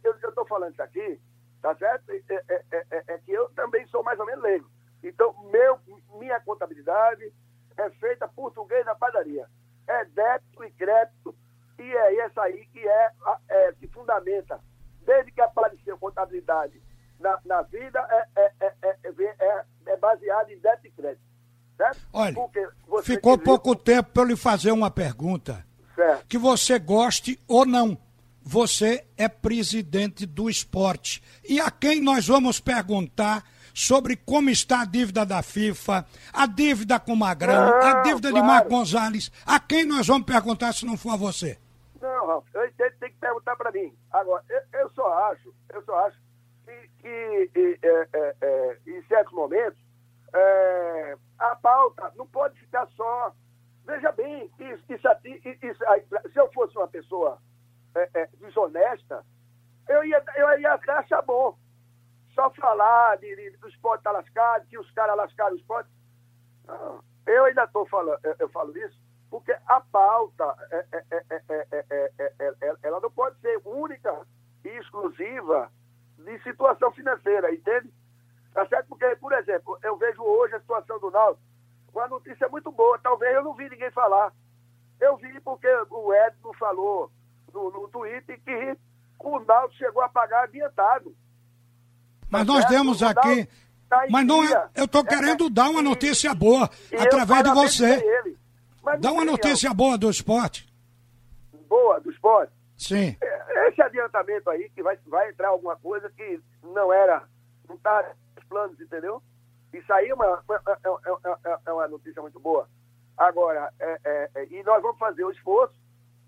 eu 0.04 0.30
estou 0.30 0.46
falando 0.46 0.74
isso 0.74 0.82
aqui, 0.84 1.20
tá 1.62 1.76
certo? 1.76 2.12
É, 2.12 3.18
que 3.26 3.32
eu 3.32 3.50
também 3.52 3.86
sou 3.88 4.04
mais 4.04 4.20
ou 4.20 4.26
menos 4.26 4.44
leigo. 4.44 4.70
Então, 5.04 5.34
meu, 5.50 5.80
minha 6.20 6.40
contabilidade 6.42 7.34
é 7.78 7.90
feita 7.92 8.28
português 8.28 8.86
da 8.86 8.96
padaria. 8.96 9.48
É 9.88 10.06
débito 10.06 10.64
e 10.64 10.72
crédito 10.72 11.36
e 11.82 11.92
é 11.92 12.26
essa 12.26 12.42
aí 12.42 12.66
que 12.68 12.80
é, 12.80 13.12
é 13.50 13.72
que 13.74 13.88
fundamenta, 13.88 14.60
desde 15.06 15.32
que 15.32 15.42
apareceu 15.42 15.98
contabilidade 15.98 16.82
na, 17.20 17.40
na 17.46 17.62
vida, 17.64 18.00
é, 18.10 18.42
é, 18.42 18.74
é, 18.82 18.98
é, 19.04 19.64
é 19.88 19.98
baseado 19.98 20.50
em 20.50 20.60
débito 20.60 20.88
e 20.88 20.92
crédito. 20.92 21.30
Certo? 21.78 22.00
Olha, 22.12 22.36
ficou 23.04 23.38
pouco 23.38 23.76
tempo 23.76 24.12
para 24.12 24.24
eu 24.24 24.28
lhe 24.28 24.36
fazer 24.36 24.72
uma 24.72 24.92
pergunta. 24.92 25.66
Certo. 25.96 26.26
Que 26.28 26.38
você 26.38 26.78
goste 26.78 27.40
ou 27.48 27.66
não. 27.66 27.98
Você 28.42 29.06
é 29.18 29.28
presidente 29.28 30.26
do 30.26 30.50
esporte. 30.50 31.22
E 31.48 31.60
a 31.60 31.70
quem 31.70 32.02
nós 32.02 32.28
vamos 32.28 32.60
perguntar 32.60 33.44
sobre 33.74 34.16
como 34.16 34.50
está 34.50 34.82
a 34.82 34.86
dívida 34.86 35.26
da 35.26 35.42
FIFA, 35.42 36.06
a 36.34 36.46
dívida 36.46 37.00
com 37.00 37.14
o 37.14 37.18
Magrão, 37.18 37.70
não, 37.70 37.82
a 37.82 38.02
dívida 38.02 38.30
claro. 38.30 38.36
de 38.36 38.52
Marco 38.52 38.70
Gonzalez. 38.70 39.32
A 39.46 39.60
quem 39.60 39.86
nós 39.86 40.08
vamos 40.08 40.26
perguntar 40.26 40.74
se 40.74 40.86
não 40.86 40.98
for 40.98 41.12
a 41.12 41.16
você? 41.16 41.58
Não, 42.02 42.28
Ralf, 42.28 42.46
eu 42.54 42.66
entendo 42.66 42.94
tem 43.00 43.12
que 43.12 43.18
perguntar 43.18 43.56
para 43.56 43.72
mim. 43.72 43.94
Agora, 44.12 44.44
eu, 44.50 44.80
eu, 44.80 44.90
só 44.92 45.32
acho, 45.32 45.54
eu 45.74 45.82
só 45.84 46.06
acho 46.06 46.18
que, 46.98 47.50
que 47.54 47.80
é, 47.82 48.08
é, 48.14 48.36
é, 48.42 48.78
em 48.88 49.04
certos 49.04 49.34
momentos 49.34 49.80
é, 50.34 51.18
a 51.38 51.56
pauta 51.56 52.12
não 52.16 52.28
pode 52.28 52.60
ficar 52.60 52.88
só. 52.96 53.34
Veja 53.86 54.12
bem, 54.12 54.52
isso, 54.60 54.84
isso, 54.90 55.08
isso, 55.64 55.84
se 56.32 56.40
eu 56.40 56.52
fosse 56.54 56.78
uma 56.78 56.88
pessoa 56.88 57.40
é, 57.96 58.10
é, 58.14 58.30
desonesta, 58.40 59.26
eu 59.88 60.04
ia, 60.04 60.24
eu 60.36 60.60
ia 60.60 60.76
achar 60.76 61.22
bom. 61.24 61.58
Só 62.36 62.50
falar 62.52 63.18
de, 63.18 63.36
de, 63.36 63.58
do 63.58 63.68
esporte 63.68 64.04
tá 64.04 64.12
lascado, 64.12 64.68
que 64.68 64.78
os 64.78 64.90
caras 64.92 65.18
lascaram 65.18 65.54
o 65.56 65.58
esporte. 65.58 65.90
Eu 67.26 67.46
ainda 67.46 67.64
estou 67.64 67.86
falando, 67.88 68.20
eu, 68.24 68.36
eu 68.40 68.50
falo 68.50 68.78
isso 68.78 68.99
porque 69.30 69.56
a 69.68 69.80
pauta 69.80 70.56
é, 70.72 70.86
é, 71.02 72.54
é, 72.62 72.76
ela 72.84 73.00
não 73.00 73.12
pode 73.12 73.40
ser 73.40 73.62
única 73.64 74.26
e 74.66 74.70
exclusiva 74.70 75.72
de 76.18 76.40
situação 76.44 76.92
financeira, 76.92 77.54
entende? 77.54 77.92
Tá 78.54 78.68
certo? 78.68 78.88
Porque, 78.88 79.16
por 79.18 79.32
exemplo, 79.34 79.78
eu 79.84 79.96
vejo 79.98 80.22
hoje 80.22 80.56
a 80.56 80.60
situação 80.60 81.00
do 81.00 81.12
Náutico, 81.12 81.44
uma 81.94 82.08
notícia 82.08 82.48
muito 82.50 82.72
boa, 82.72 83.00
talvez 83.00 83.34
eu 83.36 83.44
não 83.44 83.54
vi 83.54 83.70
ninguém 83.70 83.92
falar. 83.92 84.34
Eu 85.00 85.16
vi 85.18 85.40
porque 85.42 85.68
o 85.90 86.14
Edson 86.14 86.54
falou 86.54 87.12
no, 87.54 87.72
no 87.72 87.88
Twitter 87.88 88.40
que 88.44 88.78
o 89.20 89.40
Náutico 89.40 89.78
chegou 89.78 90.02
a 90.02 90.10
pagar 90.10 90.44
adiantado. 90.44 91.16
Mas 92.30 92.46
tá 92.46 92.54
nós 92.54 92.62
certo? 92.62 92.72
demos 92.72 93.04
aqui. 93.04 93.48
Tá 93.90 94.06
mas 94.10 94.26
não 94.26 94.44
é, 94.44 94.70
eu 94.76 94.86
estou 94.86 95.04
querendo 95.04 95.50
dar 95.50 95.70
uma 95.70 95.82
notícia 95.82 96.34
boa 96.34 96.70
através 97.00 97.44
de 97.44 97.50
você. 97.52 98.38
Mas 98.84 99.02
Dá 99.02 99.12
uma 99.12 99.26
notícia 99.26 99.74
boa 99.74 99.98
do 99.98 100.10
esporte. 100.10 100.68
Boa 101.68 102.00
do 102.00 102.12
esporte? 102.12 102.54
Sim. 102.78 103.16
É, 103.22 103.70
esse 103.70 103.82
adiantamento 103.82 104.50
aí, 104.50 104.70
que 104.70 104.82
vai, 104.82 104.98
vai 105.08 105.30
entrar 105.30 105.50
alguma 105.50 105.76
coisa 105.76 106.10
que 106.10 106.42
não 106.64 106.92
era, 106.92 107.24
não 107.68 107.76
está 107.76 108.14
nos 108.36 108.46
planos, 108.46 108.80
entendeu? 108.80 109.22
Isso 109.74 109.92
aí 109.94 110.10
é 110.10 110.14
uma, 110.14 110.44
é, 110.50 111.50
é, 111.50 111.58
é 111.66 111.74
uma 111.74 111.88
notícia 111.88 112.22
muito 112.22 112.40
boa. 112.40 112.68
Agora, 113.18 113.72
é, 113.80 114.30
é, 114.34 114.46
e 114.50 114.64
nós 114.64 114.82
vamos 114.82 114.98
fazer 114.98 115.24
o 115.24 115.32
esforço 115.32 115.76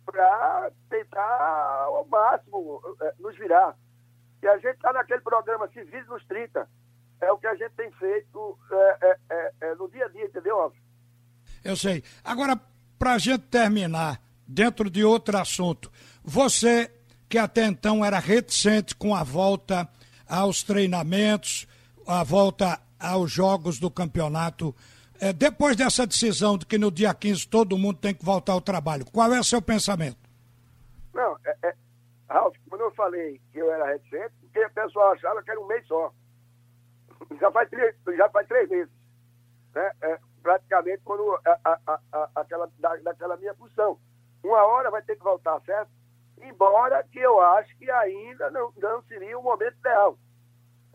para 0.06 0.72
tentar 0.90 1.84
ao 1.86 2.06
máximo 2.06 2.82
nos 3.18 3.36
virar. 3.38 3.76
E 4.44 4.48
a 4.48 4.58
gente 4.58 4.76
está 4.76 4.92
naquele 4.92 5.22
programa 5.22 5.70
Se 5.70 5.84
Vise 5.84 6.08
nos 6.10 6.26
30. 6.26 6.68
É 7.22 7.32
o 7.32 7.38
que 7.38 7.48
a 7.48 7.56
gente 7.56 7.74
tem 7.76 7.92
feito 7.92 8.58
no 9.78 9.90
dia 9.90 10.06
a 10.06 10.10
dia, 10.10 10.26
entendeu, 10.26 10.58
Óbvio? 10.58 10.81
Eu 11.64 11.76
sei. 11.76 12.04
Agora, 12.24 12.60
para 12.98 13.14
a 13.14 13.18
gente 13.18 13.44
terminar, 13.44 14.22
dentro 14.48 14.90
de 14.90 15.04
outro 15.04 15.38
assunto, 15.38 15.92
você 16.24 16.92
que 17.30 17.38
até 17.38 17.66
então 17.66 18.04
era 18.04 18.20
reticente 18.20 18.94
com 18.94 19.16
a 19.16 19.24
volta 19.24 19.88
aos 20.28 20.64
treinamentos, 20.64 21.66
a 22.06 22.24
volta 22.24 22.80
aos 23.00 23.32
jogos 23.32 23.80
do 23.80 23.90
campeonato, 23.90 24.76
é, 25.20 25.32
depois 25.32 25.78
dessa 25.78 26.06
decisão 26.06 26.58
de 26.58 26.66
que 26.66 26.78
no 26.78 26.92
dia 26.92 27.14
15 27.14 27.48
todo 27.48 27.78
mundo 27.78 28.00
tem 28.00 28.14
que 28.14 28.26
voltar 28.26 28.54
ao 28.54 28.60
trabalho, 28.60 29.06
qual 29.06 29.34
é 29.34 29.40
o 29.40 29.44
seu 29.44 29.62
pensamento? 29.62 30.18
Não, 31.14 31.38
é, 31.46 31.56
é, 31.68 31.76
Ralf, 32.30 32.56
quando 32.70 32.82
eu 32.82 32.92
falei 32.92 33.40
que 33.52 33.60
eu 33.60 33.72
era 33.72 33.86
reticente, 33.86 34.34
porque 34.42 34.66
o 34.66 34.72
pessoal 34.72 35.14
achava 35.14 35.42
que 35.42 35.52
era 35.52 35.60
um 35.60 35.68
mês 35.68 35.86
só. 35.88 36.14
já 37.40 37.52
faz 37.52 37.70
três, 37.70 37.96
já 38.18 38.30
faz 38.30 38.48
três 38.48 38.70
meses. 38.70 38.94
Né? 39.74 39.92
É, 40.02 40.20
praticamente 40.42 41.02
quando 41.04 41.40
a, 41.46 41.60
a, 41.64 42.00
a, 42.12 42.30
aquela, 42.36 42.70
da, 42.80 42.96
daquela 42.98 43.38
minha 43.38 43.54
função. 43.56 44.00
Uma 44.44 44.64
hora 44.64 44.90
vai 44.90 45.02
ter 45.02 45.16
que 45.16 45.24
voltar, 45.24 45.60
certo? 45.62 45.92
Embora 46.42 47.04
que 47.04 47.20
eu 47.20 47.40
acho 47.40 47.76
que 47.78 47.90
ainda 47.90 48.50
não, 48.50 48.74
não 48.78 49.02
seria 49.04 49.38
o 49.38 49.44
momento 49.44 49.78
ideal. 49.78 50.18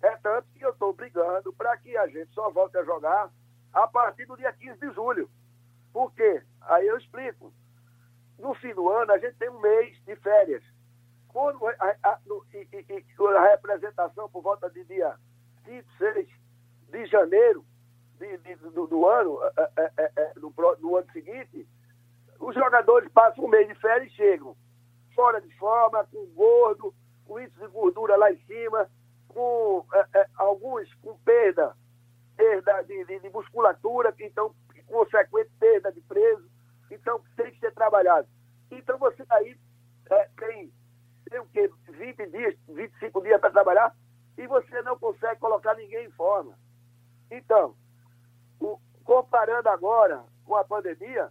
É 0.03 0.17
tanto 0.17 0.49
que 0.55 0.65
eu 0.65 0.71
estou 0.71 0.93
brigando 0.93 1.53
para 1.53 1.77
que 1.79 1.97
a 1.97 2.07
gente 2.09 2.33
só 2.35 2.51
volte 2.51 2.77
a 2.77 2.85
jogar 2.85 3.31
a 3.73 3.87
partir 3.87 4.27
do 4.27 4.37
dia 4.37 4.53
15 4.53 4.79
de 4.79 4.91
julho. 4.93 5.31
Por 5.93 6.13
quê? 6.13 6.43
Aí 6.63 6.87
eu 6.87 6.99
explico. 6.99 7.53
No 8.39 8.55
fim 8.55 8.75
do 8.75 8.91
ano, 8.91 9.13
a 9.13 9.19
gente 9.19 9.37
tem 9.37 9.49
um 9.49 9.61
mês 9.61 9.97
de 10.05 10.17
férias. 10.17 10.63
Quando 11.29 11.67
a, 11.67 11.97
a, 12.03 12.19
no, 12.27 12.45
e, 12.53 12.69
e, 12.73 13.37
a 13.37 13.49
representação 13.51 14.29
por 14.29 14.43
volta 14.43 14.69
de 14.71 14.85
dia 14.85 15.17
26 15.65 16.29
de 16.91 17.07
janeiro 17.07 17.65
de, 18.19 18.39
de, 18.39 18.55
do, 18.57 18.87
do, 18.87 19.07
ano, 19.07 19.39
é, 19.45 19.71
é, 19.77 19.93
é, 19.99 20.13
é 20.17 20.33
ano 20.37 21.13
seguinte, 21.13 21.67
os 22.41 22.55
jogadores 22.55 23.11
passam 23.13 23.45
um 23.45 23.49
mês 23.49 23.67
de 23.69 23.75
férias 23.77 24.13
e 24.13 24.17
chegam 24.17 24.57
fora 25.15 25.41
de 25.41 25.51
forma, 25.57 26.05
com 26.05 26.27
gordo, 26.35 26.95
com 27.25 27.41
índice 27.41 27.59
de 27.59 27.67
gordura 27.69 28.17
lá 28.17 28.31
em 28.31 28.39
cima, 28.45 28.89
com 29.29 29.85
é, 29.95 30.21
é, 30.21 30.27
alguns 30.37 30.93
com 30.97 31.17
perda, 31.19 31.75
perda 32.37 32.83
de, 32.83 33.05
de, 33.05 33.21
de 33.21 33.31
musculatura, 33.31 34.13
que 34.13 34.25
então, 34.25 34.55
consequente 34.87 35.51
perda 35.59 35.93
de 35.93 36.01
preso. 36.03 36.49
Então, 36.91 37.21
tem 37.37 37.51
que 37.51 37.59
ser 37.59 37.73
trabalhado. 37.73 38.29
Então, 38.71 38.99
você 38.99 39.25
aí 39.31 39.59
é, 40.11 40.29
tem, 40.39 40.73
tem 41.29 41.41
o 41.41 41.47
quê? 41.47 41.71
20 41.89 42.27
dias, 42.27 42.55
25 42.69 43.23
dias 43.23 43.41
para 43.41 43.51
trabalhar 43.51 43.95
e 44.39 44.47
você 44.47 44.83
não 44.83 44.99
consegue 44.99 45.41
colocar 45.41 45.75
ninguém 45.75 46.07
em 46.07 46.11
forma. 46.11 46.57
Então, 47.31 47.75
comparando 49.05 49.69
agora 49.69 50.25
com 50.45 50.57
a 50.57 50.65
pandemia, 50.65 51.31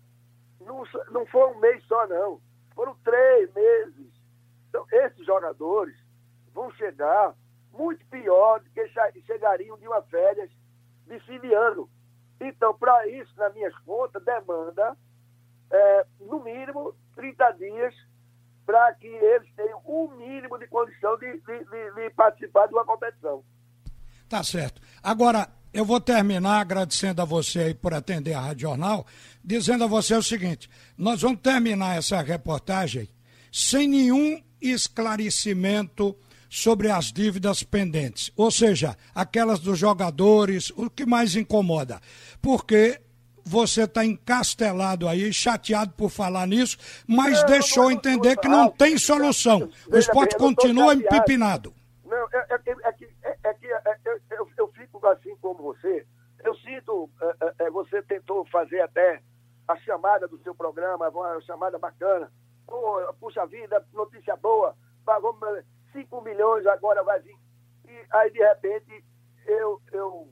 não, 0.61 0.83
não 1.11 1.25
foi 1.27 1.51
um 1.51 1.59
mês 1.59 1.83
só, 1.85 2.07
não. 2.07 2.41
Foram 2.73 2.95
três 3.03 3.53
meses. 3.53 4.07
Então, 4.69 4.85
esses 4.91 5.25
jogadores 5.25 5.95
vão 6.53 6.71
chegar 6.71 7.35
muito 7.71 8.05
pior 8.07 8.59
do 8.61 8.69
que 8.69 8.87
chegariam 9.25 9.77
de 9.77 9.87
uma 9.87 10.01
férias 10.03 10.49
de 11.07 11.19
fim 11.21 11.39
de 11.39 11.53
ano. 11.53 11.89
Então, 12.39 12.73
para 12.77 13.07
isso, 13.07 13.31
nas 13.37 13.53
minhas 13.53 13.75
contas, 13.79 14.23
demanda, 14.23 14.97
é, 15.71 16.05
no 16.19 16.39
mínimo, 16.43 16.95
30 17.15 17.51
dias 17.51 17.95
para 18.65 18.93
que 18.95 19.07
eles 19.07 19.53
tenham 19.55 19.79
o 19.85 20.09
mínimo 20.09 20.57
de 20.57 20.67
condição 20.67 21.17
de, 21.17 21.39
de, 21.39 21.65
de, 21.65 21.91
de 21.91 22.09
participar 22.11 22.67
de 22.67 22.73
uma 22.73 22.83
competição. 22.83 23.43
Tá 24.27 24.43
certo. 24.43 24.81
Agora, 25.03 25.47
eu 25.75 25.83
vou 25.83 25.99
terminar 25.99 26.61
agradecendo 26.61 27.21
a 27.21 27.25
você 27.25 27.59
aí 27.59 27.73
por 27.73 27.93
atender 27.93 28.33
a 28.33 28.39
Rádio 28.39 28.61
Jornal, 28.61 29.05
dizendo 29.43 29.83
a 29.83 29.87
você 29.87 30.15
o 30.15 30.23
seguinte: 30.23 30.69
nós 30.97 31.21
vamos 31.21 31.41
terminar 31.41 31.97
essa 31.97 32.21
reportagem 32.21 33.09
sem 33.51 33.85
nenhum 33.85 34.41
esclarecimento 34.61 36.15
sobre 36.49 36.89
as 36.89 37.11
dívidas 37.11 37.61
pendentes, 37.61 38.31
ou 38.37 38.49
seja, 38.49 38.95
aquelas 39.13 39.59
dos 39.59 39.77
jogadores, 39.77 40.71
o 40.77 40.89
que 40.89 41.05
mais 41.05 41.35
incomoda, 41.35 41.99
porque 42.41 43.01
você 43.43 43.83
está 43.83 44.05
encastelado 44.05 45.09
aí, 45.09 45.33
chateado 45.33 45.91
por 45.91 46.09
falar 46.09 46.47
nisso, 46.47 46.77
mas 47.05 47.41
não, 47.41 47.47
deixou 47.47 47.83
não, 47.83 47.91
entender 47.91 48.37
que 48.37 48.47
não 48.47 48.69
tem 48.69 48.97
solução. 48.97 49.69
O 49.91 49.97
esporte 49.97 50.37
continua 50.37 50.93
empipinado. 50.95 51.73
Não, 52.05 52.27
é, 52.33 52.45
é, 52.49 52.87
é, 52.87 52.93
que, 52.93 53.07
é 53.45 53.53
que 53.53 53.67
eu, 54.31 54.49
eu, 54.57 54.67
fico 54.69 55.05
assim 55.07 55.35
como 55.37 55.61
você. 55.63 56.05
Eu 56.43 56.55
sinto, 56.55 57.09
é, 57.59 57.69
você 57.69 58.01
tentou 58.03 58.45
fazer 58.45 58.81
até 58.81 59.21
a 59.67 59.75
chamada 59.77 60.27
do 60.27 60.37
seu 60.39 60.53
programa, 60.53 61.09
uma 61.09 61.41
chamada 61.41 61.77
bacana. 61.77 62.31
Pô, 62.65 63.13
puxa 63.19 63.45
vida, 63.45 63.85
notícia 63.93 64.35
boa, 64.35 64.75
pagou 65.05 65.37
5 65.91 66.21
milhões, 66.21 66.65
agora 66.65 67.03
vai 67.03 67.19
vir. 67.21 67.37
E 67.87 68.05
aí, 68.11 68.31
de 68.31 68.39
repente, 68.39 69.03
eu, 69.45 69.81
eu 69.91 70.27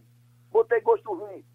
botei 0.52 0.82
gosto 0.82 1.14
ruim 1.14 1.46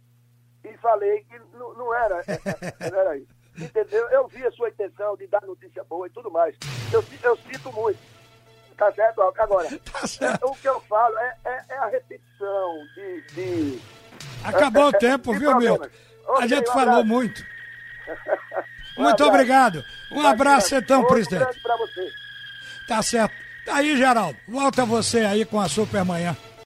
e 0.64 0.76
falei 0.78 1.24
que 1.24 1.38
não, 1.56 1.74
não, 1.74 1.94
era, 1.94 2.20
é, 2.20 2.84
é, 2.84 2.90
não 2.90 2.98
era 2.98 3.16
isso. 3.16 3.38
Entendeu? 3.58 4.08
Eu 4.10 4.28
vi 4.28 4.46
a 4.46 4.52
sua 4.52 4.68
intenção 4.68 5.16
de 5.16 5.26
dar 5.26 5.42
notícia 5.42 5.82
boa 5.84 6.06
e 6.06 6.10
tudo 6.10 6.30
mais. 6.30 6.56
Eu, 6.92 7.02
eu 7.22 7.36
sinto 7.36 7.72
muito. 7.72 7.98
Tá 8.78 8.92
certo? 8.92 9.20
Agora, 9.36 9.68
tá 9.92 10.06
certo. 10.06 10.46
o 10.46 10.54
que 10.54 10.68
eu 10.68 10.80
falo 10.82 11.18
é, 11.18 11.34
é, 11.44 11.64
é 11.70 11.78
a 11.78 11.86
repetição 11.86 12.78
de. 12.94 13.20
de 13.34 13.80
Acabou 14.44 14.86
o 14.86 14.92
tempo, 14.92 15.34
viu, 15.36 15.56
Milton? 15.56 15.88
A 16.38 16.46
gente 16.46 16.70
um 16.70 16.72
falou 16.72 17.04
muito. 17.04 17.42
um 18.96 19.02
muito 19.02 19.14
abraço. 19.14 19.28
obrigado. 19.28 19.84
Um 20.12 20.26
abraço, 20.26 20.74
então, 20.76 21.04
presidente. 21.04 21.58
Um 21.58 21.62
para 21.62 21.76
você. 21.76 22.08
Tá 22.86 23.02
certo. 23.02 23.34
Tá 23.66 23.76
aí, 23.76 23.96
Geraldo. 23.96 24.38
Volta 24.46 24.84
você 24.86 25.18
aí 25.18 25.44
com 25.44 25.60
a 25.60 25.68
Supermanhã. 25.68 26.36